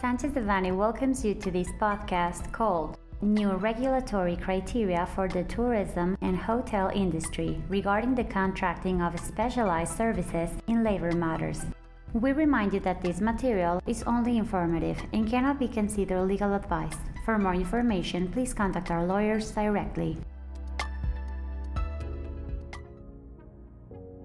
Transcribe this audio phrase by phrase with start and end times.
[0.00, 6.36] Sanchez Devanny welcomes you to this podcast called New Regulatory Criteria for the Tourism and
[6.36, 11.64] Hotel Industry regarding the contracting of specialized services in labor matters.
[12.12, 16.96] We remind you that this material is only informative and cannot be considered legal advice.
[17.24, 20.18] For more information, please contact our lawyers directly.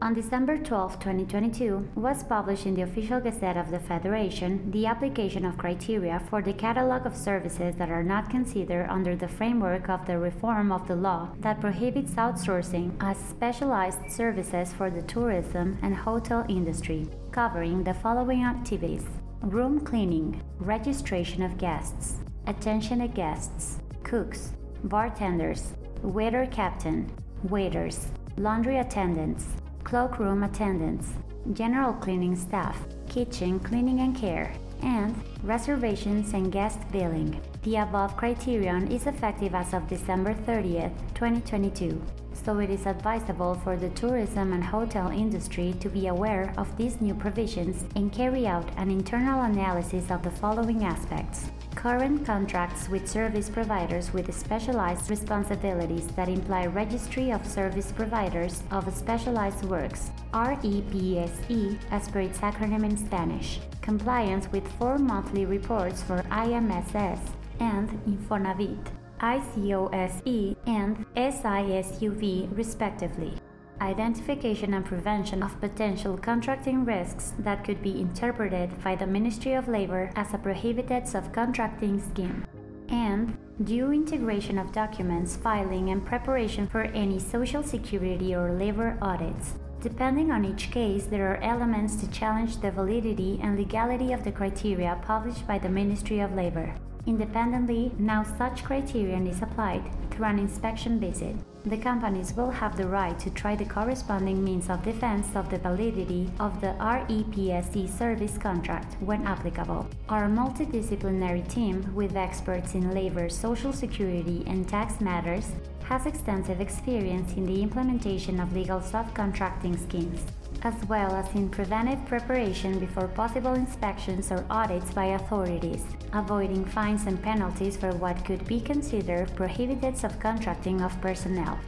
[0.00, 5.44] On December 12, 2022, was published in the Official Gazette of the Federation the application
[5.44, 10.06] of criteria for the catalog of services that are not considered under the framework of
[10.06, 15.96] the reform of the law that prohibits outsourcing as specialized services for the tourism and
[15.96, 19.04] hotel industry, covering the following activities.
[19.42, 24.52] Room cleaning, registration of guests, attention to guests, cooks,
[24.84, 27.10] bartenders, waiter captain,
[27.42, 28.06] waiters,
[28.36, 29.44] laundry attendants
[29.88, 31.14] cloakroom attendants,
[31.54, 32.76] general cleaning staff,
[33.08, 37.40] kitchen cleaning and care, and reservations and guest billing.
[37.62, 42.02] The above criterion is effective as of December 30th, 2022,
[42.34, 47.00] so it is advisable for the tourism and hotel industry to be aware of these
[47.00, 53.06] new provisions and carry out an internal analysis of the following aspects current contracts with
[53.06, 61.78] service providers with specialized responsibilities that imply registry of service providers of specialized works, REPSE
[61.92, 67.20] as per its acronym in Spanish, compliance with four monthly reports for IMSS
[67.60, 68.84] and Infonavit,
[69.20, 73.34] ICSOE and SISUB respectively
[73.80, 79.68] identification and prevention of potential contracting risks that could be interpreted by the Ministry of
[79.68, 82.44] Labor as a prohibited subcontracting scheme,
[82.88, 89.54] and due integration of documents, filing, and preparation for any social security or labor audits.
[89.80, 94.32] Depending on each case, there are elements to challenge the validity and legality of the
[94.32, 96.74] criteria published by the Ministry of Labor.
[97.08, 101.34] Independently, now such criterion is applied through an inspection visit.
[101.64, 105.56] The companies will have the right to try the corresponding means of defense of the
[105.56, 109.88] validity of the REPSE service contract when applicable.
[110.10, 115.52] Our multidisciplinary team, with experts in labor, social security, and tax matters,
[115.88, 120.24] has extensive experience in the implementation of legal subcontracting schemes
[120.62, 127.06] as well as in preventive preparation before possible inspections or audits by authorities, avoiding fines
[127.06, 131.58] and penalties for what could be considered prohibited subcontracting of personnel.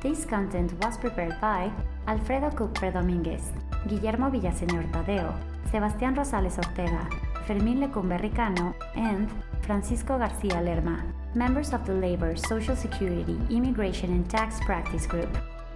[0.00, 1.70] This content was prepared by
[2.06, 3.42] Alfredo Kupfer Domínguez,
[3.88, 5.34] Guillermo Villaseñor Tadeo,
[5.70, 7.08] Sebastián Rosales Ortega,
[7.46, 9.28] Fermín Lecumbe Ricano, and
[9.62, 15.28] Francisco García Lerma, members of the Labor, Social Security, Immigration and Tax Practice Group.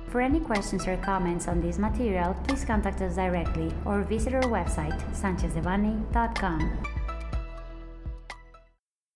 [0.08, 4.42] For any questions or comments on this material, please contact us directly or visit our
[4.42, 6.89] website, sanchezdevanny.com.